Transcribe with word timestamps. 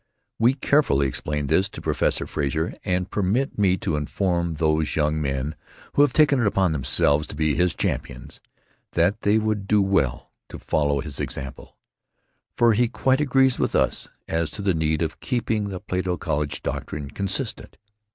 "We 0.39 0.55
carefully 0.55 1.05
explained 1.05 1.47
this 1.49 1.69
to 1.69 1.79
Professor 1.79 2.25
Frazer, 2.25 2.73
and 2.83 3.11
permit 3.11 3.59
me 3.59 3.77
to 3.77 3.95
inform 3.95 4.55
those 4.55 4.95
young 4.95 5.21
men 5.21 5.53
who 5.93 6.01
have 6.01 6.11
taken 6.11 6.39
it 6.39 6.47
upon 6.47 6.71
themselves 6.71 7.27
to 7.27 7.35
be 7.35 7.53
his 7.53 7.75
champions, 7.75 8.41
that 8.93 9.21
they 9.21 9.37
would 9.37 9.67
do 9.67 9.79
well 9.79 10.31
to 10.49 10.57
follow 10.57 11.01
his 11.01 11.19
example! 11.19 11.77
For 12.57 12.73
he 12.73 12.87
quite 12.87 13.21
agrees 13.21 13.59
with 13.59 13.75
us 13.75 14.09
as 14.27 14.49
to 14.57 14.63
the 14.63 14.73
need 14.73 15.03
of 15.03 15.19
keeping 15.19 15.65
the 15.69 15.79
Plato 15.79 16.17
College 16.17 16.63
doctrine 16.63 17.11
consistent. 17.11 17.77